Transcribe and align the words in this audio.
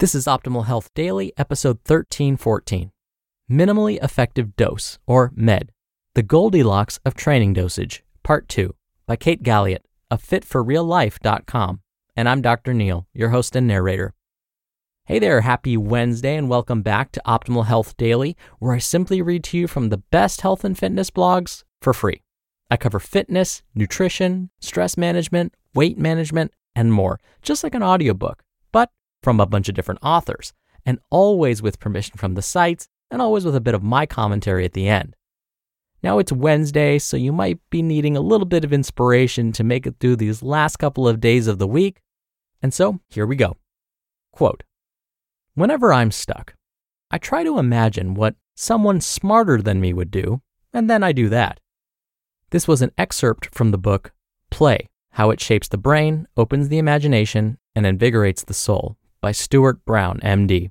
This 0.00 0.16
is 0.16 0.24
Optimal 0.24 0.66
Health 0.66 0.92
Daily, 0.94 1.32
episode 1.36 1.76
1314 1.86 2.90
Minimally 3.48 4.02
Effective 4.02 4.56
Dose, 4.56 4.98
or 5.06 5.30
MED, 5.36 5.70
The 6.14 6.24
Goldilocks 6.24 6.98
of 7.04 7.14
Training 7.14 7.52
Dosage, 7.52 8.02
Part 8.24 8.48
2, 8.48 8.74
by 9.06 9.14
Kate 9.14 9.44
Galliett 9.44 9.84
of 10.10 10.20
fitforreallife.com. 10.20 11.80
And 12.16 12.28
I'm 12.28 12.42
Dr. 12.42 12.74
Neal, 12.74 13.06
your 13.14 13.28
host 13.28 13.54
and 13.54 13.68
narrator. 13.68 14.14
Hey 15.04 15.20
there, 15.20 15.42
happy 15.42 15.76
Wednesday, 15.76 16.34
and 16.34 16.48
welcome 16.48 16.82
back 16.82 17.12
to 17.12 17.22
Optimal 17.24 17.66
Health 17.66 17.96
Daily, 17.96 18.36
where 18.58 18.74
I 18.74 18.78
simply 18.78 19.22
read 19.22 19.44
to 19.44 19.58
you 19.58 19.68
from 19.68 19.90
the 19.90 19.98
best 19.98 20.40
health 20.40 20.64
and 20.64 20.76
fitness 20.76 21.12
blogs 21.12 21.62
for 21.80 21.94
free. 21.94 22.20
I 22.68 22.76
cover 22.76 22.98
fitness, 22.98 23.62
nutrition, 23.76 24.50
stress 24.60 24.96
management, 24.96 25.54
weight 25.72 25.96
management, 25.96 26.52
and 26.74 26.92
more, 26.92 27.20
just 27.42 27.62
like 27.62 27.76
an 27.76 27.84
audiobook, 27.84 28.43
from 29.24 29.40
a 29.40 29.46
bunch 29.46 29.68
of 29.68 29.74
different 29.74 30.00
authors, 30.02 30.52
and 30.84 31.00
always 31.10 31.62
with 31.62 31.80
permission 31.80 32.16
from 32.18 32.34
the 32.34 32.42
sites, 32.42 32.86
and 33.10 33.22
always 33.22 33.44
with 33.44 33.56
a 33.56 33.60
bit 33.60 33.74
of 33.74 33.82
my 33.82 34.04
commentary 34.04 34.64
at 34.64 34.74
the 34.74 34.86
end. 34.86 35.16
Now 36.02 36.18
it's 36.18 36.30
Wednesday, 36.30 36.98
so 36.98 37.16
you 37.16 37.32
might 37.32 37.58
be 37.70 37.80
needing 37.80 38.16
a 38.16 38.20
little 38.20 38.44
bit 38.44 38.64
of 38.64 38.72
inspiration 38.72 39.50
to 39.52 39.64
make 39.64 39.86
it 39.86 39.96
through 39.98 40.16
these 40.16 40.42
last 40.42 40.76
couple 40.76 41.08
of 41.08 41.20
days 41.20 41.46
of 41.46 41.58
the 41.58 41.66
week. 41.66 42.02
And 42.62 42.74
so 42.74 43.00
here 43.08 43.24
we 43.24 43.36
go. 43.36 43.56
Quote 44.30 44.62
Whenever 45.54 45.92
I'm 45.92 46.10
stuck, 46.10 46.54
I 47.10 47.16
try 47.16 47.44
to 47.44 47.58
imagine 47.58 48.14
what 48.14 48.36
someone 48.54 49.00
smarter 49.00 49.62
than 49.62 49.80
me 49.80 49.94
would 49.94 50.10
do, 50.10 50.42
and 50.74 50.90
then 50.90 51.02
I 51.02 51.12
do 51.12 51.30
that. 51.30 51.60
This 52.50 52.68
was 52.68 52.82
an 52.82 52.92
excerpt 52.98 53.54
from 53.54 53.70
the 53.70 53.78
book 53.78 54.12
Play 54.50 54.90
How 55.12 55.30
It 55.30 55.40
Shapes 55.40 55.68
the 55.68 55.78
Brain, 55.78 56.28
Opens 56.36 56.68
the 56.68 56.78
Imagination, 56.78 57.56
and 57.74 57.86
Invigorates 57.86 58.44
the 58.44 58.52
Soul 58.52 58.98
by 59.24 59.32
Stuart 59.32 59.86
Brown, 59.86 60.20
MD. 60.22 60.70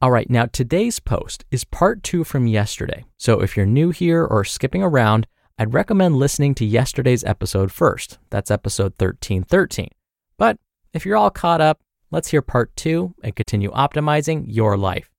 All 0.00 0.10
right, 0.10 0.30
now 0.30 0.46
today's 0.46 0.98
post 0.98 1.44
is 1.50 1.62
part 1.62 2.02
two 2.02 2.24
from 2.24 2.46
yesterday. 2.46 3.04
So 3.18 3.42
if 3.42 3.54
you're 3.54 3.66
new 3.66 3.90
here 3.90 4.24
or 4.24 4.44
skipping 4.44 4.82
around, 4.82 5.26
I'd 5.58 5.74
recommend 5.74 6.16
listening 6.16 6.54
to 6.54 6.64
yesterday's 6.64 7.22
episode 7.22 7.70
first. 7.70 8.18
That's 8.30 8.50
episode 8.50 8.94
1313. 8.96 9.90
But 10.38 10.56
if 10.94 11.04
you're 11.04 11.18
all 11.18 11.28
caught 11.28 11.60
up, 11.60 11.82
let's 12.10 12.28
hear 12.28 12.40
part 12.40 12.74
two 12.76 13.14
and 13.22 13.36
continue 13.36 13.70
optimizing 13.72 14.44
your 14.46 14.78
life. 14.78 15.10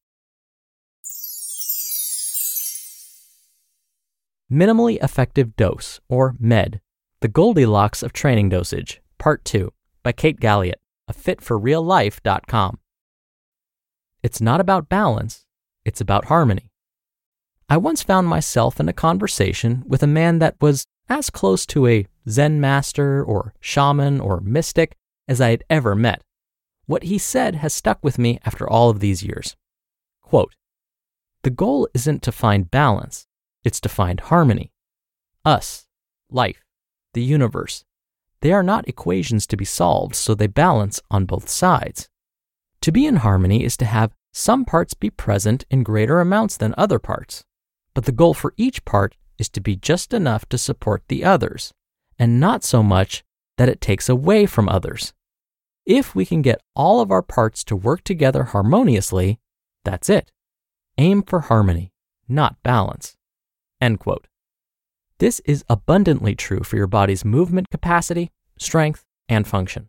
Minimally 4.52 4.98
Effective 5.04 5.56
Dose, 5.56 6.00
or 6.10 6.36
MED, 6.40 6.82
The 7.20 7.28
Goldilocks 7.28 8.02
of 8.02 8.14
Training 8.14 8.50
Dosage, 8.50 9.00
Part 9.20 9.46
2, 9.46 9.72
by 10.02 10.12
Kate 10.12 10.40
Galliett 10.40 10.81
of 11.12 11.18
fitforreallife.com. 11.22 12.80
It's 14.24 14.42
not 14.42 14.62
about 14.62 14.90
balance, 14.90 15.46
it's 15.84 16.00
about 16.00 16.26
harmony. 16.26 16.72
I 17.68 17.78
once 17.78 18.02
found 18.02 18.28
myself 18.28 18.80
in 18.80 18.88
a 18.88 18.94
conversation 18.94 19.84
with 19.86 20.04
a 20.04 20.08
man 20.08 20.40
that 20.40 20.56
was 20.62 20.86
as 21.10 21.30
close 21.30 21.66
to 21.68 21.88
a 21.88 22.08
Zen 22.30 22.62
master 22.62 23.24
or 23.24 23.54
shaman 23.60 24.22
or 24.22 24.40
mystic 24.42 24.96
as 25.28 25.42
I 25.42 25.50
had 25.50 25.64
ever 25.70 25.96
met. 25.96 26.22
What 26.86 27.04
he 27.04 27.18
said 27.18 27.56
has 27.56 27.74
stuck 27.74 28.00
with 28.04 28.18
me 28.18 28.40
after 28.46 28.70
all 28.70 28.90
of 28.90 29.00
these 29.00 29.24
years. 29.24 29.56
Quote, 30.22 30.56
the 31.44 31.50
goal 31.50 31.90
isn't 31.94 32.22
to 32.24 32.32
find 32.32 32.72
balance, 32.72 33.28
it's 33.64 33.82
to 33.82 33.90
find 33.90 34.20
harmony. 34.20 34.72
Us, 35.44 35.88
life, 36.30 36.64
the 37.14 37.24
universe, 37.24 37.84
they 38.42 38.52
are 38.52 38.64
not 38.64 38.88
equations 38.88 39.48
to 39.48 39.58
be 39.58 39.66
solved, 39.66 40.16
so 40.16 40.34
they 40.34 40.48
balance 40.48 41.00
on 41.10 41.26
both 41.26 41.50
sides. 41.50 42.10
To 42.82 42.92
be 42.92 43.06
in 43.06 43.18
harmony 43.18 43.64
is 43.64 43.78
to 43.78 43.86
have 43.86 44.16
some 44.34 44.66
parts 44.66 44.94
be 44.94 45.10
present 45.10 45.66
in 45.70 45.84
greater 45.84 46.20
amounts 46.20 46.58
than 46.58 46.74
other 46.78 47.00
parts, 47.00 47.44
but 47.94 48.06
the 48.06 48.12
goal 48.12 48.34
for 48.34 48.54
each 48.58 48.84
part 48.86 49.16
is 49.38 49.50
to 49.50 49.62
be 49.62 49.76
just 49.76 50.14
enough 50.14 50.48
to 50.50 50.58
support 50.58 51.04
the 51.08 51.24
others, 51.24 51.74
and 52.18 52.40
not 52.40 52.64
so 52.64 52.82
much 52.82 53.24
that 53.58 53.70
it 53.70 53.82
takes 53.82 54.10
away 54.10 54.46
from 54.46 54.70
others. 54.70 55.14
If 55.86 56.16
we 56.16 56.26
can 56.26 56.42
get 56.42 56.62
all 56.76 57.02
of 57.02 57.12
our 57.12 57.22
parts 57.22 57.64
to 57.66 57.76
work 57.76 58.04
together 58.04 58.46
harmoniously, 58.46 59.40
that's 59.84 60.10
it. 60.10 60.32
Aim 60.98 61.24
for 61.24 61.42
harmony, 61.42 61.92
not 62.28 62.62
balance. 62.64 63.18
End 63.80 64.00
quote. 64.00 64.28
This 65.22 65.40
is 65.46 65.64
abundantly 65.70 66.34
true 66.34 66.62
for 66.62 66.78
your 66.78 66.88
body's 66.88 67.24
movement 67.24 67.70
capacity, 67.70 68.32
strength, 68.58 69.06
and 69.30 69.48
function. 69.48 69.88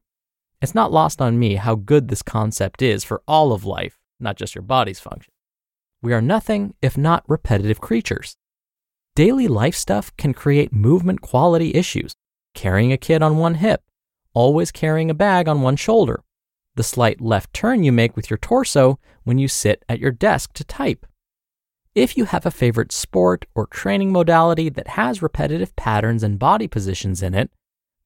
It's 0.60 0.74
not 0.74 0.92
lost 0.92 1.22
on 1.22 1.38
me 1.38 1.54
how 1.54 1.74
good 1.74 2.08
this 2.08 2.20
concept 2.20 2.82
is 2.82 3.02
for 3.02 3.22
all 3.26 3.54
of 3.54 3.64
life, 3.64 3.98
not 4.20 4.36
just 4.36 4.54
your 4.54 4.60
body's 4.60 5.00
function. 5.00 5.32
We 6.02 6.12
are 6.12 6.20
nothing 6.20 6.74
if 6.82 6.98
not 6.98 7.24
repetitive 7.26 7.80
creatures. 7.80 8.36
Daily 9.14 9.48
life 9.48 9.74
stuff 9.74 10.14
can 10.18 10.34
create 10.34 10.70
movement 10.70 11.22
quality 11.22 11.74
issues, 11.74 12.12
carrying 12.54 12.92
a 12.92 12.98
kid 12.98 13.22
on 13.22 13.38
one 13.38 13.54
hip, 13.54 13.80
always 14.34 14.70
carrying 14.70 15.08
a 15.08 15.14
bag 15.14 15.48
on 15.48 15.62
one 15.62 15.76
shoulder, 15.76 16.22
the 16.74 16.82
slight 16.82 17.22
left 17.22 17.54
turn 17.54 17.82
you 17.82 17.90
make 17.90 18.16
with 18.16 18.28
your 18.28 18.36
torso 18.36 18.98
when 19.24 19.38
you 19.38 19.48
sit 19.48 19.82
at 19.88 19.98
your 19.98 20.12
desk 20.12 20.52
to 20.52 20.62
type. 20.62 21.06
If 21.94 22.16
you 22.16 22.24
have 22.24 22.46
a 22.46 22.50
favorite 22.50 22.90
sport 22.90 23.44
or 23.54 23.66
training 23.66 24.12
modality 24.12 24.70
that 24.70 24.88
has 24.88 25.20
repetitive 25.20 25.76
patterns 25.76 26.22
and 26.22 26.38
body 26.38 26.66
positions 26.66 27.22
in 27.22 27.34
it, 27.34 27.50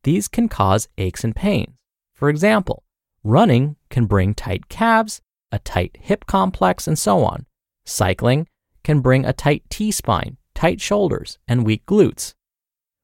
these 0.03 0.27
can 0.27 0.49
cause 0.49 0.89
aches 0.99 1.23
and 1.23 1.37
pains. 1.37 1.79
For 2.13 2.29
example, 2.29 2.83
running 3.23 3.77
can 3.89 4.07
bring 4.07 4.35
tight 4.35 4.69
calves, 4.69 5.21
a 5.53 5.61
tight 5.61 5.99
hip 6.01 6.27
complex, 6.27 6.89
and 6.89 6.99
so 6.99 7.25
on. 7.25 7.47
Cycling 7.85 8.49
can 8.83 8.99
bring 9.01 9.25
a 9.25 9.33
tight 9.33 9.63
T 9.71 9.93
spine, 9.93 10.37
tight 10.53 10.81
shoulders, 10.81 11.39
and 11.47 11.65
weak 11.65 11.87
glutes. 11.87 12.35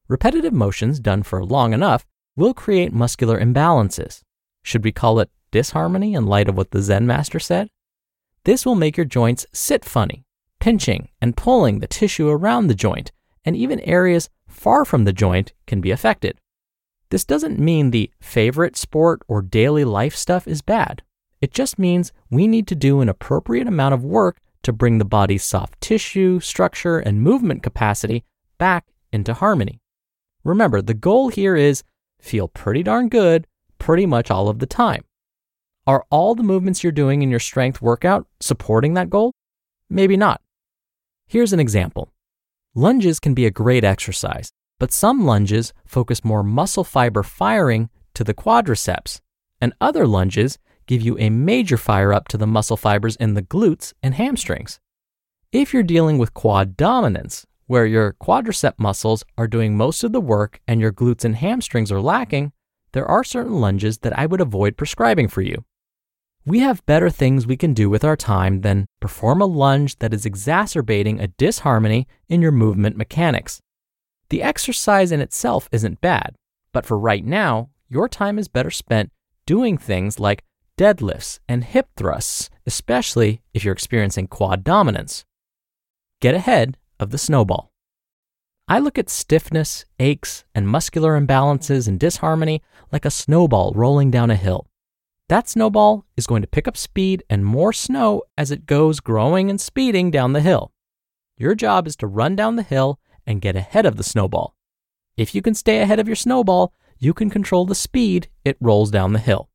Repetitive 0.09 0.53
motions 0.53 0.99
done 0.99 1.23
for 1.23 1.45
long 1.45 1.71
enough 1.71 2.05
will 2.35 2.53
create 2.53 2.91
muscular 2.91 3.39
imbalances. 3.39 4.21
Should 4.63 4.83
we 4.83 4.91
call 4.91 5.21
it 5.21 5.31
disharmony 5.51 6.13
in 6.13 6.25
light 6.25 6.49
of 6.49 6.57
what 6.57 6.71
the 6.71 6.81
Zen 6.81 7.07
master 7.07 7.39
said? 7.39 7.69
This 8.43 8.65
will 8.65 8.75
make 8.75 8.97
your 8.97 9.05
joints 9.05 9.45
sit 9.53 9.85
funny, 9.85 10.22
pinching 10.63 11.09
and 11.19 11.35
pulling 11.35 11.79
the 11.79 11.87
tissue 11.87 12.29
around 12.29 12.67
the 12.67 12.73
joint, 12.73 13.11
and 13.43 13.53
even 13.53 13.81
areas 13.81 14.29
far 14.47 14.85
from 14.85 15.03
the 15.03 15.11
joint 15.11 15.51
can 15.67 15.81
be 15.81 15.91
affected. 15.91 16.39
This 17.09 17.25
doesn't 17.25 17.59
mean 17.59 17.91
the 17.91 18.09
favorite 18.21 18.77
sport 18.77 19.23
or 19.27 19.41
daily 19.41 19.83
life 19.83 20.15
stuff 20.15 20.47
is 20.47 20.61
bad. 20.61 21.01
It 21.41 21.53
just 21.53 21.77
means 21.77 22.13
we 22.29 22.47
need 22.47 22.65
to 22.67 22.75
do 22.75 23.01
an 23.01 23.09
appropriate 23.09 23.67
amount 23.67 23.93
of 23.93 24.05
work 24.05 24.37
to 24.61 24.71
bring 24.71 24.99
the 24.99 25.03
body's 25.03 25.43
soft 25.43 25.81
tissue, 25.81 26.39
structure, 26.39 26.97
and 26.97 27.21
movement 27.21 27.61
capacity 27.61 28.23
back 28.57 28.85
into 29.11 29.33
harmony. 29.33 29.81
Remember, 30.45 30.81
the 30.81 30.93
goal 30.93 31.27
here 31.27 31.57
is 31.57 31.83
feel 32.21 32.47
pretty 32.47 32.83
darn 32.83 33.09
good 33.09 33.47
pretty 33.79 34.05
much 34.05 34.31
all 34.31 34.47
of 34.47 34.59
the 34.59 34.65
time. 34.65 35.03
Are 35.85 36.05
all 36.09 36.35
the 36.35 36.41
movements 36.41 36.83
you're 36.83 36.93
doing 36.93 37.21
in 37.21 37.29
your 37.29 37.41
strength 37.41 37.81
workout 37.81 38.27
supporting 38.39 38.93
that 38.93 39.09
goal? 39.09 39.33
Maybe 39.89 40.15
not. 40.15 40.39
Here's 41.33 41.51
an 41.51 41.59
example. 41.59 42.13
Lunges 42.75 43.19
can 43.19 43.33
be 43.33 43.47
a 43.47 43.49
great 43.49 43.83
exercise, 43.83 44.51
but 44.79 44.91
some 44.91 45.25
lunges 45.25 45.73
focus 45.83 46.23
more 46.23 46.43
muscle 46.43 46.83
fiber 46.83 47.23
firing 47.23 47.89
to 48.13 48.23
the 48.23 48.35
quadriceps, 48.35 49.19
and 49.59 49.73
other 49.81 50.05
lunges 50.05 50.59
give 50.85 51.01
you 51.01 51.17
a 51.17 51.31
major 51.31 51.75
fire 51.75 52.13
up 52.13 52.27
to 52.27 52.37
the 52.37 52.45
muscle 52.45 52.77
fibers 52.77 53.15
in 53.15 53.33
the 53.33 53.41
glutes 53.41 53.93
and 54.03 54.13
hamstrings. 54.13 54.79
If 55.51 55.73
you're 55.73 55.81
dealing 55.81 56.19
with 56.19 56.35
quad 56.35 56.77
dominance, 56.77 57.47
where 57.65 57.87
your 57.87 58.13
quadricep 58.21 58.73
muscles 58.77 59.25
are 59.35 59.47
doing 59.47 59.75
most 59.75 60.03
of 60.03 60.11
the 60.11 60.21
work 60.21 60.61
and 60.67 60.79
your 60.79 60.93
glutes 60.93 61.25
and 61.25 61.35
hamstrings 61.35 61.91
are 61.91 61.99
lacking, 61.99 62.51
there 62.91 63.07
are 63.07 63.23
certain 63.23 63.59
lunges 63.59 63.97
that 64.03 64.15
I 64.15 64.27
would 64.27 64.39
avoid 64.39 64.77
prescribing 64.77 65.29
for 65.29 65.41
you. 65.41 65.65
We 66.45 66.59
have 66.59 66.85
better 66.85 67.09
things 67.09 67.47
we 67.47 67.55
can 67.55 67.73
do 67.73 67.89
with 67.89 68.03
our 68.03 68.17
time 68.17 68.61
than 68.61 68.85
perform 68.99 69.41
a 69.41 69.45
lunge 69.45 69.99
that 69.99 70.13
is 70.13 70.25
exacerbating 70.25 71.21
a 71.21 71.29
disharmony 71.29 72.05
in 72.27 72.41
your 72.41 72.51
movement 72.51 72.97
mechanics. 72.97 73.61
The 74.29 74.43
exercise 74.43 75.13
in 75.13 75.21
itself 75.21 75.69
isn't 75.71 76.01
bad, 76.01 76.35
but 76.73 76.85
for 76.85 76.99
right 76.99 77.23
now, 77.23 77.69
your 77.87 78.09
time 78.09 78.37
is 78.37 78.49
better 78.49 78.71
spent 78.71 79.09
doing 79.45 79.77
things 79.77 80.19
like 80.19 80.43
deadlifts 80.77 81.39
and 81.47 81.63
hip 81.63 81.87
thrusts, 81.95 82.49
especially 82.65 83.41
if 83.53 83.63
you're 83.63 83.73
experiencing 83.73 84.27
quad 84.27 84.65
dominance. 84.65 85.23
Get 86.19 86.35
ahead 86.35 86.77
of 86.99 87.11
the 87.11 87.17
snowball. 87.17 87.71
I 88.67 88.79
look 88.79 88.97
at 88.97 89.09
stiffness, 89.09 89.85
aches, 89.97 90.43
and 90.53 90.67
muscular 90.67 91.17
imbalances 91.19 91.87
and 91.87 91.97
disharmony 91.97 92.61
like 92.91 93.05
a 93.05 93.11
snowball 93.11 93.71
rolling 93.75 94.11
down 94.11 94.29
a 94.29 94.35
hill. 94.35 94.67
That 95.29 95.47
snowball 95.47 96.05
is 96.17 96.27
going 96.27 96.41
to 96.41 96.47
pick 96.47 96.67
up 96.67 96.75
speed 96.75 97.23
and 97.29 97.45
more 97.45 97.71
snow 97.71 98.23
as 98.37 98.51
it 98.51 98.65
goes 98.65 98.99
growing 98.99 99.49
and 99.49 99.59
speeding 99.59 100.11
down 100.11 100.33
the 100.33 100.41
hill. 100.41 100.73
Your 101.37 101.55
job 101.55 101.87
is 101.87 101.95
to 101.97 102.07
run 102.07 102.35
down 102.35 102.57
the 102.57 102.63
hill 102.63 102.99
and 103.25 103.41
get 103.41 103.55
ahead 103.55 103.85
of 103.85 103.95
the 103.95 104.03
snowball. 104.03 104.55
If 105.15 105.33
you 105.33 105.41
can 105.41 105.55
stay 105.55 105.79
ahead 105.79 105.99
of 105.99 106.07
your 106.07 106.15
snowball, 106.15 106.73
you 106.99 107.13
can 107.13 107.29
control 107.29 107.65
the 107.65 107.75
speed 107.75 108.29
it 108.43 108.57
rolls 108.59 108.91
down 108.91 109.13
the 109.13 109.19
hill. 109.19 109.49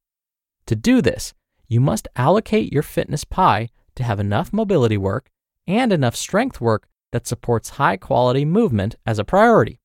To 0.66 0.74
do 0.74 1.02
this, 1.02 1.34
you 1.66 1.80
must 1.80 2.08
allocate 2.16 2.72
your 2.72 2.82
fitness 2.82 3.24
pie 3.24 3.68
to 3.94 4.02
have 4.02 4.20
enough 4.20 4.52
mobility 4.52 4.96
work 4.96 5.30
and 5.66 5.92
enough 5.92 6.16
strength 6.16 6.60
work 6.60 6.88
that 7.12 7.26
supports 7.26 7.70
high 7.70 7.96
quality 7.96 8.44
movement 8.44 8.96
as 9.04 9.18
a 9.18 9.24
priority. 9.24 9.80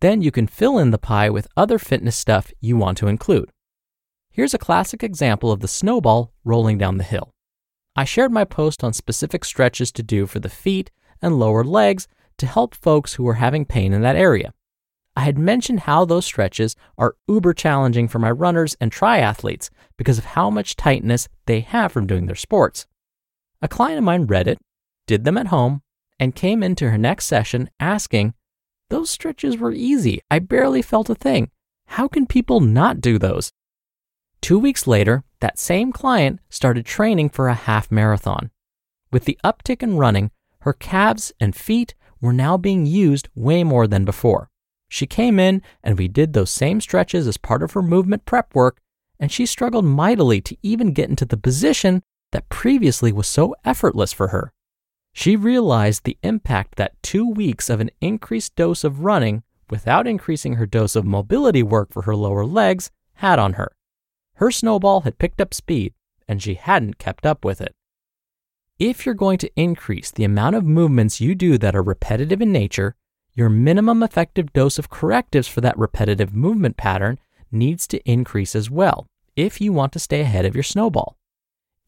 Then 0.00 0.22
you 0.22 0.30
can 0.30 0.46
fill 0.46 0.78
in 0.78 0.90
the 0.90 0.98
pie 0.98 1.28
with 1.28 1.48
other 1.56 1.78
fitness 1.78 2.16
stuff 2.16 2.52
you 2.60 2.76
want 2.76 2.96
to 2.98 3.08
include. 3.08 3.50
Here's 4.38 4.54
a 4.54 4.58
classic 4.58 5.02
example 5.02 5.50
of 5.50 5.58
the 5.58 5.66
snowball 5.66 6.32
rolling 6.44 6.78
down 6.78 6.96
the 6.96 7.02
hill. 7.02 7.34
I 7.96 8.04
shared 8.04 8.30
my 8.30 8.44
post 8.44 8.84
on 8.84 8.92
specific 8.92 9.44
stretches 9.44 9.90
to 9.90 10.02
do 10.04 10.28
for 10.28 10.38
the 10.38 10.48
feet 10.48 10.92
and 11.20 11.40
lower 11.40 11.64
legs 11.64 12.06
to 12.36 12.46
help 12.46 12.76
folks 12.76 13.14
who 13.14 13.26
are 13.26 13.34
having 13.42 13.64
pain 13.64 13.92
in 13.92 14.02
that 14.02 14.14
area. 14.14 14.54
I 15.16 15.22
had 15.22 15.38
mentioned 15.38 15.80
how 15.80 16.04
those 16.04 16.24
stretches 16.24 16.76
are 16.96 17.16
uber 17.26 17.52
challenging 17.52 18.06
for 18.06 18.20
my 18.20 18.30
runners 18.30 18.76
and 18.80 18.92
triathletes 18.92 19.70
because 19.96 20.18
of 20.18 20.24
how 20.26 20.50
much 20.50 20.76
tightness 20.76 21.28
they 21.46 21.58
have 21.58 21.90
from 21.90 22.06
doing 22.06 22.26
their 22.26 22.36
sports. 22.36 22.86
A 23.60 23.66
client 23.66 23.98
of 23.98 24.04
mine 24.04 24.26
read 24.26 24.46
it, 24.46 24.58
did 25.08 25.24
them 25.24 25.36
at 25.36 25.48
home, 25.48 25.82
and 26.20 26.32
came 26.32 26.62
into 26.62 26.88
her 26.88 26.98
next 26.98 27.24
session 27.24 27.70
asking, 27.80 28.34
Those 28.88 29.10
stretches 29.10 29.58
were 29.58 29.72
easy. 29.72 30.20
I 30.30 30.38
barely 30.38 30.80
felt 30.80 31.10
a 31.10 31.16
thing. 31.16 31.50
How 31.88 32.06
can 32.06 32.24
people 32.24 32.60
not 32.60 33.00
do 33.00 33.18
those? 33.18 33.50
Two 34.40 34.58
weeks 34.58 34.86
later, 34.86 35.24
that 35.40 35.58
same 35.58 35.92
client 35.92 36.40
started 36.48 36.86
training 36.86 37.30
for 37.30 37.48
a 37.48 37.54
half 37.54 37.90
marathon. 37.90 38.50
With 39.12 39.24
the 39.24 39.38
uptick 39.44 39.82
in 39.82 39.96
running, 39.96 40.30
her 40.60 40.72
calves 40.72 41.32
and 41.40 41.54
feet 41.54 41.94
were 42.20 42.32
now 42.32 42.56
being 42.56 42.86
used 42.86 43.28
way 43.34 43.64
more 43.64 43.86
than 43.86 44.04
before. 44.04 44.50
She 44.88 45.06
came 45.06 45.38
in 45.38 45.62
and 45.82 45.98
we 45.98 46.08
did 46.08 46.32
those 46.32 46.50
same 46.50 46.80
stretches 46.80 47.26
as 47.26 47.36
part 47.36 47.62
of 47.62 47.72
her 47.72 47.82
movement 47.82 48.24
prep 48.24 48.54
work, 48.54 48.80
and 49.20 49.30
she 49.30 49.46
struggled 49.46 49.84
mightily 49.84 50.40
to 50.40 50.56
even 50.62 50.92
get 50.92 51.10
into 51.10 51.24
the 51.24 51.36
position 51.36 52.02
that 52.32 52.48
previously 52.48 53.12
was 53.12 53.26
so 53.26 53.54
effortless 53.64 54.12
for 54.12 54.28
her. 54.28 54.52
She 55.12 55.36
realized 55.36 56.04
the 56.04 56.18
impact 56.22 56.76
that 56.76 57.02
two 57.02 57.28
weeks 57.28 57.68
of 57.68 57.80
an 57.80 57.90
increased 58.00 58.54
dose 58.56 58.84
of 58.84 59.00
running 59.00 59.42
without 59.70 60.06
increasing 60.06 60.54
her 60.54 60.66
dose 60.66 60.96
of 60.96 61.04
mobility 61.04 61.62
work 61.62 61.92
for 61.92 62.02
her 62.02 62.16
lower 62.16 62.44
legs 62.44 62.90
had 63.14 63.38
on 63.38 63.54
her. 63.54 63.72
Her 64.38 64.52
snowball 64.52 65.00
had 65.00 65.18
picked 65.18 65.40
up 65.40 65.52
speed, 65.52 65.94
and 66.28 66.40
she 66.40 66.54
hadn't 66.54 66.98
kept 66.98 67.26
up 67.26 67.44
with 67.44 67.60
it. 67.60 67.74
If 68.78 69.04
you're 69.04 69.16
going 69.16 69.38
to 69.38 69.50
increase 69.56 70.12
the 70.12 70.22
amount 70.22 70.54
of 70.54 70.64
movements 70.64 71.20
you 71.20 71.34
do 71.34 71.58
that 71.58 71.74
are 71.74 71.82
repetitive 71.82 72.40
in 72.40 72.52
nature, 72.52 72.94
your 73.34 73.48
minimum 73.48 74.00
effective 74.00 74.52
dose 74.52 74.78
of 74.78 74.90
correctives 74.90 75.48
for 75.48 75.60
that 75.62 75.76
repetitive 75.76 76.32
movement 76.32 76.76
pattern 76.76 77.18
needs 77.50 77.88
to 77.88 78.00
increase 78.08 78.54
as 78.54 78.70
well 78.70 79.08
if 79.34 79.60
you 79.60 79.72
want 79.72 79.92
to 79.94 79.98
stay 79.98 80.20
ahead 80.20 80.44
of 80.44 80.54
your 80.54 80.62
snowball. 80.62 81.16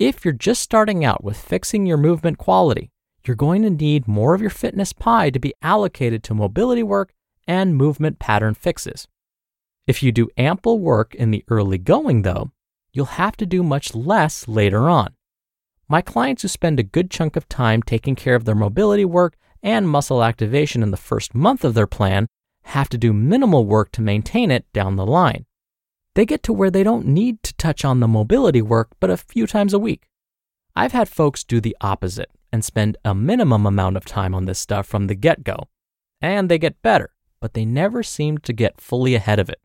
If 0.00 0.25
you're 0.25 0.35
just 0.35 0.61
starting 0.61 1.05
out 1.05 1.23
with 1.23 1.37
fixing 1.37 1.87
your 1.87 1.99
movement 1.99 2.38
quality, 2.38 2.91
you're 3.25 3.37
going 3.37 3.62
to 3.62 3.70
need 3.70 4.08
more 4.08 4.35
of 4.35 4.41
your 4.41 4.50
fitness 4.50 4.93
pie 4.93 5.31
to 5.31 5.38
be 5.38 5.55
allocated 5.62 6.25
to 6.25 6.35
mobility 6.35 6.82
work 6.82 7.12
and 7.46 7.76
movement 7.76 8.19
pattern 8.19 8.55
fixes. 8.55 9.06
If 9.90 10.04
you 10.04 10.12
do 10.12 10.28
ample 10.37 10.78
work 10.78 11.16
in 11.16 11.32
the 11.32 11.44
early 11.48 11.76
going, 11.76 12.22
though, 12.22 12.52
you'll 12.92 13.19
have 13.19 13.37
to 13.38 13.44
do 13.44 13.64
much 13.64 13.92
less 13.92 14.46
later 14.46 14.88
on. 14.88 15.16
My 15.88 16.00
clients 16.00 16.42
who 16.42 16.48
spend 16.48 16.78
a 16.78 16.84
good 16.84 17.10
chunk 17.10 17.34
of 17.34 17.48
time 17.48 17.82
taking 17.82 18.14
care 18.14 18.37
of 18.37 18.44
their 18.44 18.54
mobility 18.54 19.04
work 19.04 19.37
and 19.64 19.88
muscle 19.88 20.22
activation 20.22 20.84
in 20.84 20.92
the 20.92 20.96
first 20.96 21.34
month 21.34 21.64
of 21.64 21.75
their 21.75 21.88
plan 21.88 22.28
have 22.66 22.88
to 22.90 22.98
do 22.98 23.12
minimal 23.12 23.66
work 23.66 23.90
to 23.90 24.00
maintain 24.00 24.52
it 24.52 24.64
down 24.72 24.94
the 24.94 25.04
line. 25.04 25.44
They 26.14 26.25
get 26.25 26.44
to 26.44 26.52
where 26.52 26.70
they 26.70 26.84
don't 26.84 27.08
need 27.08 27.43
to 27.43 27.55
touch 27.55 27.84
on 27.84 27.98
the 27.98 28.06
mobility 28.06 28.62
work 28.62 28.91
but 29.00 29.10
a 29.10 29.17
few 29.17 29.44
times 29.44 29.74
a 29.74 29.79
week. 29.81 30.06
I've 30.76 30.93
had 30.93 31.08
folks 31.08 31.43
do 31.43 31.60
the 31.60 31.76
opposite 31.81 32.31
and 32.53 32.65
spend 32.65 32.96
a 33.05 33.12
minimum 33.12 33.67
amount 33.67 33.96
of 33.96 34.05
time 34.05 34.36
on 34.36 34.44
this 34.44 34.60
stuff 34.60 34.86
from 34.86 35.08
the 35.08 35.17
get 35.17 35.43
go. 35.43 35.67
And 36.22 36.48
they 36.48 36.58
get 36.58 36.81
better, 36.81 37.10
but 37.41 37.55
they 37.55 37.65
never 37.65 38.05
seem 38.05 38.38
to 38.38 38.53
get 38.53 38.81
fully 38.81 39.17
ahead 39.17 39.41
of 39.41 39.48
it. 39.48 39.58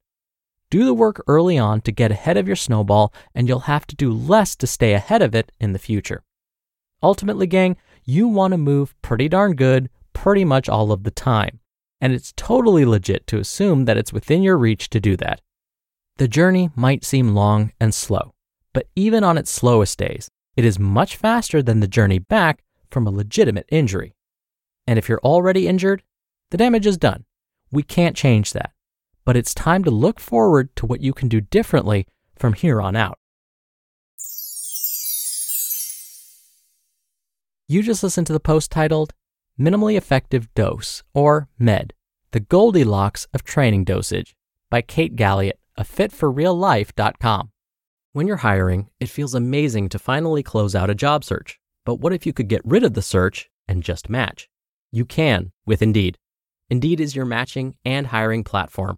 Do 0.76 0.84
the 0.84 0.94
work 0.94 1.24
early 1.26 1.58
on 1.58 1.80
to 1.84 1.92
get 1.94 2.12
ahead 2.12 2.36
of 2.36 2.48
your 2.48 2.58
snowball, 2.58 3.14
and 3.34 3.48
you'll 3.48 3.62
have 3.62 3.88
to 3.88 3.96
do 3.96 4.12
less 4.12 4.58
to 4.58 4.68
stay 4.68 4.92
ahead 4.92 5.22
of 5.22 5.34
it 5.34 5.54
in 5.58 5.72
the 5.72 5.80
future. 5.80 6.22
Ultimately, 7.02 7.48
gang, 7.48 7.78
you 8.04 8.28
want 8.28 8.52
to 8.52 8.58
move 8.58 8.94
pretty 9.02 9.30
darn 9.30 9.56
good 9.56 9.90
pretty 10.12 10.44
much 10.44 10.68
all 10.68 10.92
of 10.92 11.04
the 11.04 11.12
time, 11.12 11.62
and 12.02 12.12
it's 12.12 12.34
totally 12.36 12.84
legit 12.84 13.26
to 13.28 13.40
assume 13.40 13.86
that 13.86 13.96
it's 13.96 14.12
within 14.12 14.44
your 14.44 14.58
reach 14.58 14.90
to 14.90 15.00
do 15.00 15.16
that. 15.16 15.40
The 16.18 16.28
journey 16.28 16.72
might 16.76 17.06
seem 17.06 17.34
long 17.34 17.72
and 17.80 17.94
slow, 17.94 18.34
but 18.74 18.90
even 18.98 19.24
on 19.24 19.38
its 19.38 19.52
slowest 19.52 19.98
days, 19.98 20.30
it 20.58 20.66
is 20.66 20.78
much 20.78 21.16
faster 21.16 21.64
than 21.64 21.80
the 21.80 21.88
journey 21.88 22.20
back 22.20 22.66
from 22.92 23.08
a 23.08 23.12
legitimate 23.12 23.70
injury. 23.70 24.14
And 24.86 25.00
if 25.00 25.08
you're 25.08 25.22
already 25.24 25.70
injured, 25.70 26.04
the 26.52 26.58
damage 26.58 26.86
is 26.86 26.98
done. 26.98 27.24
We 27.72 27.82
can't 27.82 28.18
change 28.18 28.52
that. 28.52 28.74
But 29.26 29.36
it's 29.36 29.54
time 29.54 29.84
to 29.84 29.92
look 29.92 30.20
forward 30.20 30.76
to 30.76 30.86
what 30.86 31.02
you 31.02 31.14
can 31.14 31.28
do 31.28 31.42
differently 31.42 32.08
from 32.36 32.54
here 32.54 32.82
on 32.82 32.96
out. 32.96 33.18
You 37.68 37.82
just 37.82 38.04
listened 38.04 38.28
to 38.28 38.34
the 38.34 38.40
post 38.40 38.70
titled 38.70 39.14
Minimally 39.60 39.98
Effective 39.98 40.54
Dose, 40.54 41.02
or 41.16 41.48
MED, 41.58 41.94
The 42.32 42.40
Goldilocks 42.40 43.28
of 43.34 43.44
Training 43.44 43.86
Dosage 43.86 44.36
by 44.70 44.82
Kate 44.84 45.16
Galliett 45.16 45.60
of 45.76 45.90
fitforreallife.com. 45.90 47.52
When 48.14 48.28
you're 48.28 48.38
hiring, 48.38 48.90
it 49.00 49.10
feels 49.10 49.34
amazing 49.34 49.90
to 49.90 50.00
finally 50.00 50.44
close 50.44 50.76
out 50.76 50.92
a 50.92 50.96
job 50.96 51.24
search. 51.24 51.60
But 51.86 51.96
what 51.96 52.14
if 52.14 52.26
you 52.26 52.34
could 52.34 52.48
get 52.48 52.62
rid 52.64 52.84
of 52.84 52.94
the 52.94 53.02
search 53.02 53.50
and 53.68 53.82
just 53.82 54.10
match? 54.10 54.48
You 54.92 55.04
can 55.04 55.52
with 55.66 55.82
Indeed. 55.82 56.18
Indeed 56.70 57.00
is 57.00 57.16
your 57.16 57.26
matching 57.26 57.76
and 57.84 58.08
hiring 58.08 58.44
platform 58.44 58.98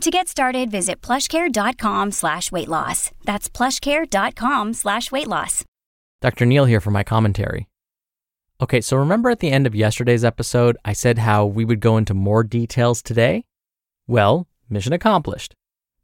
To 0.00 0.10
get 0.10 0.28
started, 0.28 0.70
visit 0.70 1.02
plushcare.com 1.02 2.12
slash 2.12 2.50
weight 2.50 2.68
loss. 2.68 3.10
That's 3.24 3.50
plushcare.com 3.50 4.72
slash 4.72 5.12
weight 5.12 5.26
loss. 5.26 5.62
Dr. 6.22 6.46
Neal 6.46 6.64
here 6.64 6.80
for 6.80 6.90
my 6.90 7.02
commentary. 7.02 7.68
Okay, 8.62 8.80
so 8.80 8.96
remember 8.96 9.28
at 9.28 9.40
the 9.40 9.50
end 9.50 9.66
of 9.66 9.74
yesterday's 9.74 10.24
episode, 10.24 10.78
I 10.86 10.94
said 10.94 11.18
how 11.18 11.44
we 11.44 11.66
would 11.66 11.80
go 11.80 11.98
into 11.98 12.14
more 12.14 12.42
details 12.42 13.02
today? 13.02 13.44
Well, 14.06 14.48
mission 14.70 14.94
accomplished. 14.94 15.54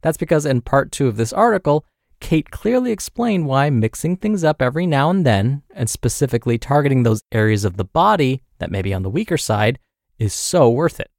That's 0.03 0.17
because 0.17 0.45
in 0.45 0.61
part 0.61 0.91
two 0.91 1.07
of 1.07 1.17
this 1.17 1.33
article, 1.33 1.83
Kate 2.19 2.51
clearly 2.51 2.91
explained 2.91 3.47
why 3.47 3.71
mixing 3.71 4.15
things 4.15 4.43
up 4.43 4.61
every 4.61 4.85
now 4.85 5.09
and 5.09 5.25
then, 5.25 5.63
and 5.73 5.89
specifically 5.89 6.59
targeting 6.59 7.01
those 7.01 7.23
areas 7.31 7.65
of 7.65 7.77
the 7.77 7.85
body 7.85 8.43
that 8.59 8.69
may 8.69 8.83
be 8.83 8.93
on 8.93 9.01
the 9.01 9.09
weaker 9.09 9.37
side, 9.37 9.79
is 10.19 10.35
so 10.35 10.69
worth 10.69 10.99
it. 10.99 11.09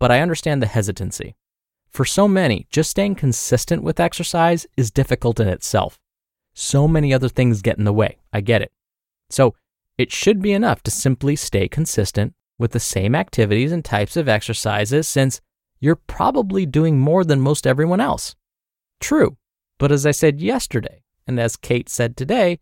But 0.00 0.10
I 0.10 0.20
understand 0.20 0.62
the 0.62 0.66
hesitancy. 0.66 1.34
For 1.94 2.04
so 2.04 2.26
many, 2.26 2.66
just 2.70 2.90
staying 2.90 3.14
consistent 3.14 3.84
with 3.84 4.00
exercise 4.00 4.66
is 4.76 4.90
difficult 4.90 5.38
in 5.38 5.46
itself. 5.46 6.00
So 6.52 6.88
many 6.88 7.14
other 7.14 7.28
things 7.28 7.62
get 7.62 7.78
in 7.78 7.84
the 7.84 7.92
way. 7.92 8.18
I 8.32 8.40
get 8.40 8.62
it. 8.62 8.72
So, 9.30 9.54
it 9.96 10.10
should 10.10 10.42
be 10.42 10.52
enough 10.52 10.82
to 10.82 10.90
simply 10.90 11.36
stay 11.36 11.68
consistent 11.68 12.34
with 12.58 12.72
the 12.72 12.80
same 12.80 13.14
activities 13.14 13.70
and 13.70 13.84
types 13.84 14.16
of 14.16 14.28
exercises 14.28 15.06
since 15.06 15.40
you're 15.78 15.94
probably 15.94 16.66
doing 16.66 16.98
more 16.98 17.22
than 17.22 17.40
most 17.40 17.64
everyone 17.64 18.00
else. 18.00 18.34
True, 18.98 19.36
but 19.78 19.92
as 19.92 20.04
I 20.04 20.10
said 20.10 20.40
yesterday, 20.40 21.04
and 21.28 21.38
as 21.38 21.54
Kate 21.56 21.88
said 21.88 22.16
today, 22.16 22.58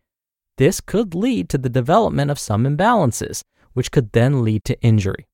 this 0.59 0.83
could 0.83 1.15
lead 1.15 1.49
to 1.49 1.59
the 1.59 1.71
development 1.71 2.31
of 2.31 2.39
some 2.39 2.65
imbalances, 2.65 3.45
which 3.73 3.91
could 3.91 4.13
then 4.13 4.45
lead 4.45 4.63
to 4.67 4.81
injury. 4.83 5.27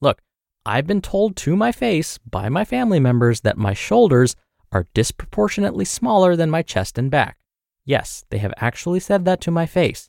Look, 0.00 0.22
I've 0.64 0.86
been 0.86 1.02
told 1.02 1.36
to 1.38 1.56
my 1.56 1.72
face 1.72 2.18
by 2.18 2.48
my 2.48 2.64
family 2.64 3.00
members 3.00 3.40
that 3.40 3.58
my 3.58 3.74
shoulders 3.74 4.36
are 4.70 4.86
disproportionately 4.94 5.84
smaller 5.84 6.36
than 6.36 6.50
my 6.50 6.62
chest 6.62 6.98
and 6.98 7.10
back. 7.10 7.38
Yes, 7.84 8.24
they 8.30 8.38
have 8.38 8.54
actually 8.56 9.00
said 9.00 9.24
that 9.24 9.40
to 9.42 9.50
my 9.50 9.66
face. 9.66 10.08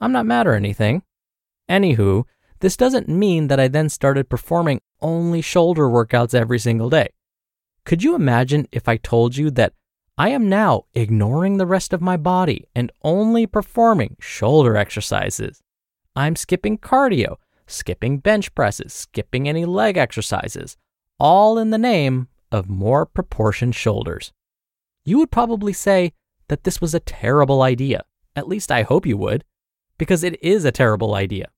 I'm 0.00 0.12
not 0.12 0.26
mad 0.26 0.46
or 0.46 0.54
anything. 0.54 1.02
Anywho, 1.70 2.24
this 2.60 2.76
doesn't 2.76 3.08
mean 3.08 3.46
that 3.48 3.60
I 3.60 3.68
then 3.68 3.88
started 3.88 4.28
performing 4.28 4.80
only 5.00 5.40
shoulder 5.40 5.84
workouts 5.84 6.34
every 6.34 6.58
single 6.58 6.90
day. 6.90 7.08
Could 7.84 8.02
you 8.02 8.14
imagine 8.14 8.66
if 8.72 8.88
I 8.88 8.96
told 8.96 9.36
you 9.36 9.50
that 9.52 9.74
I 10.18 10.30
am 10.30 10.48
now 10.48 10.84
ignoring 10.94 11.56
the 11.56 11.66
rest 11.66 11.92
of 11.92 12.00
my 12.00 12.16
body 12.16 12.66
and 12.74 12.90
only 13.02 13.46
performing 13.46 14.16
shoulder 14.18 14.76
exercises? 14.76 15.62
I'm 16.16 16.36
skipping 16.36 16.78
cardio, 16.78 17.36
skipping 17.66 18.18
bench 18.18 18.54
presses, 18.54 18.92
skipping 18.92 19.48
any 19.48 19.64
leg 19.64 19.96
exercises, 19.96 20.76
all 21.18 21.58
in 21.58 21.70
the 21.70 21.78
name 21.78 22.28
of 22.50 22.68
more 22.68 23.06
proportioned 23.06 23.74
shoulders. 23.74 24.32
You 25.04 25.18
would 25.18 25.30
probably 25.30 25.72
say 25.72 26.12
that 26.48 26.64
this 26.64 26.80
was 26.80 26.94
a 26.94 27.00
terrible 27.00 27.62
idea. 27.62 28.04
At 28.36 28.48
least 28.48 28.72
I 28.72 28.82
hope 28.82 29.06
you 29.06 29.16
would, 29.16 29.44
because 29.98 30.24
it 30.24 30.42
is 30.42 30.64
a 30.64 30.72
terrible 30.72 31.14
idea. 31.14 31.48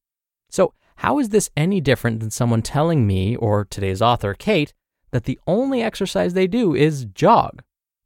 So, 0.51 0.75
how 0.97 1.19
is 1.19 1.29
this 1.29 1.51
any 1.57 1.81
different 1.81 2.21
than 2.21 2.31
someone 2.31 2.63
telling 2.63 3.07
me, 3.07 3.37
or 3.37 3.65
today's 3.65 4.01
author, 4.01 4.35
Kate, 4.35 4.73
that 5.11 5.25
the 5.25 5.39
only 5.47 5.83
exercise 5.83 6.35
they 6.35 6.47
do 6.47 6.75
is 6.75 7.05
jog, 7.07 7.63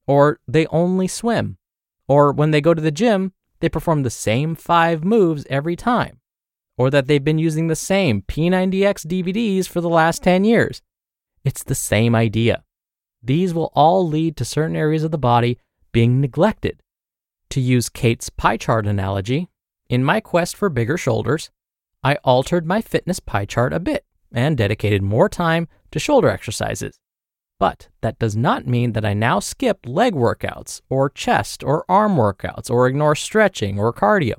or 0.06 0.40
they 0.48 0.66
only 0.66 1.06
swim, 1.06 1.58
or 2.08 2.32
when 2.32 2.50
they 2.50 2.60
go 2.60 2.74
to 2.74 2.82
the 2.82 2.90
gym, 2.90 3.32
they 3.60 3.68
perform 3.68 4.02
the 4.02 4.10
same 4.10 4.54
five 4.54 5.04
moves 5.04 5.46
every 5.48 5.76
time? 5.76 6.19
Or 6.80 6.88
that 6.88 7.06
they've 7.06 7.22
been 7.22 7.36
using 7.36 7.66
the 7.66 7.76
same 7.76 8.22
P90X 8.22 9.04
DVDs 9.04 9.68
for 9.68 9.82
the 9.82 9.88
last 9.90 10.22
10 10.22 10.44
years. 10.44 10.80
It's 11.44 11.62
the 11.62 11.74
same 11.74 12.14
idea. 12.14 12.64
These 13.22 13.52
will 13.52 13.70
all 13.74 14.08
lead 14.08 14.34
to 14.38 14.46
certain 14.46 14.76
areas 14.76 15.04
of 15.04 15.10
the 15.10 15.18
body 15.18 15.58
being 15.92 16.22
neglected. 16.22 16.82
To 17.50 17.60
use 17.60 17.90
Kate's 17.90 18.30
pie 18.30 18.56
chart 18.56 18.86
analogy, 18.86 19.50
in 19.90 20.02
my 20.02 20.20
quest 20.20 20.56
for 20.56 20.70
bigger 20.70 20.96
shoulders, 20.96 21.50
I 22.02 22.14
altered 22.24 22.64
my 22.64 22.80
fitness 22.80 23.20
pie 23.20 23.44
chart 23.44 23.74
a 23.74 23.78
bit 23.78 24.06
and 24.32 24.56
dedicated 24.56 25.02
more 25.02 25.28
time 25.28 25.68
to 25.90 25.98
shoulder 25.98 26.30
exercises. 26.30 26.98
But 27.58 27.90
that 28.00 28.18
does 28.18 28.38
not 28.38 28.66
mean 28.66 28.92
that 28.92 29.04
I 29.04 29.12
now 29.12 29.38
skip 29.38 29.80
leg 29.84 30.14
workouts 30.14 30.80
or 30.88 31.10
chest 31.10 31.62
or 31.62 31.84
arm 31.90 32.16
workouts 32.16 32.70
or 32.70 32.86
ignore 32.86 33.16
stretching 33.16 33.78
or 33.78 33.92
cardio. 33.92 34.36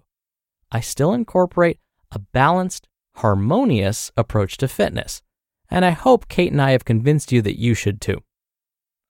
I 0.72 0.80
still 0.80 1.14
incorporate 1.14 1.78
a 2.12 2.20
balanced, 2.20 2.88
harmonious 3.16 4.12
approach 4.16 4.58
to 4.58 4.68
fitness. 4.68 5.22
And 5.70 5.86
I 5.86 5.92
hope 5.92 6.28
Kate 6.28 6.52
and 6.52 6.62
I 6.62 6.72
have 6.72 6.86
convinced 6.86 7.32
you 7.32 7.42
that 7.42 7.60
you 7.60 7.74
should 7.74 8.02
too. 8.02 8.22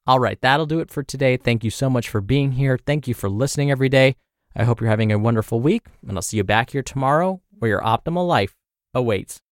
All 0.07 0.19
right, 0.19 0.39
that'll 0.41 0.65
do 0.65 0.79
it 0.79 0.89
for 0.89 1.03
today. 1.03 1.37
Thank 1.37 1.63
you 1.63 1.69
so 1.69 1.89
much 1.89 2.09
for 2.09 2.21
being 2.21 2.53
here. 2.53 2.77
Thank 2.77 3.07
you 3.07 3.13
for 3.13 3.29
listening 3.29 3.71
every 3.71 3.89
day. 3.89 4.15
I 4.55 4.63
hope 4.63 4.81
you're 4.81 4.89
having 4.89 5.11
a 5.11 5.19
wonderful 5.19 5.59
week, 5.59 5.83
and 6.07 6.17
I'll 6.17 6.21
see 6.21 6.37
you 6.37 6.43
back 6.43 6.71
here 6.71 6.83
tomorrow 6.83 7.41
where 7.59 7.69
your 7.69 7.81
optimal 7.81 8.27
life 8.27 8.55
awaits. 8.93 9.41